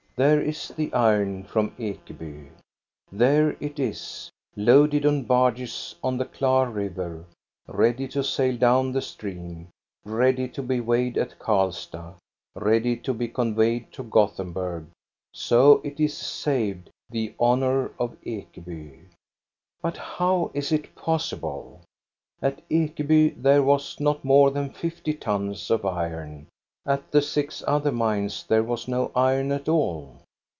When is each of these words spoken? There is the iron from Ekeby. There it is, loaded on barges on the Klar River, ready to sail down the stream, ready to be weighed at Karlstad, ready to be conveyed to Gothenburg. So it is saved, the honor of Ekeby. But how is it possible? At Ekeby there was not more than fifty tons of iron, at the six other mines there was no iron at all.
There 0.17 0.41
is 0.41 0.67
the 0.75 0.93
iron 0.93 1.45
from 1.45 1.71
Ekeby. 1.79 2.49
There 3.11 3.55
it 3.59 3.79
is, 3.79 4.29
loaded 4.55 5.03
on 5.03 5.23
barges 5.23 5.95
on 6.03 6.17
the 6.17 6.25
Klar 6.25 6.71
River, 6.71 7.25
ready 7.67 8.07
to 8.09 8.23
sail 8.23 8.55
down 8.55 8.91
the 8.91 9.01
stream, 9.01 9.69
ready 10.05 10.47
to 10.49 10.61
be 10.61 10.79
weighed 10.79 11.17
at 11.17 11.39
Karlstad, 11.39 12.15
ready 12.55 12.97
to 12.97 13.15
be 13.15 13.29
conveyed 13.29 13.91
to 13.93 14.03
Gothenburg. 14.03 14.87
So 15.33 15.81
it 15.83 15.99
is 15.99 16.15
saved, 16.15 16.91
the 17.09 17.33
honor 17.39 17.89
of 17.97 18.15
Ekeby. 18.23 18.99
But 19.81 19.97
how 19.97 20.51
is 20.53 20.71
it 20.71 20.93
possible? 20.93 21.81
At 22.43 22.61
Ekeby 22.69 23.41
there 23.41 23.63
was 23.63 23.99
not 23.99 24.23
more 24.23 24.51
than 24.51 24.69
fifty 24.73 25.15
tons 25.15 25.71
of 25.71 25.83
iron, 25.83 26.45
at 26.83 27.11
the 27.11 27.21
six 27.21 27.63
other 27.67 27.91
mines 27.91 28.43
there 28.47 28.63
was 28.63 28.87
no 28.87 29.11
iron 29.15 29.51
at 29.51 29.69
all. 29.69 30.19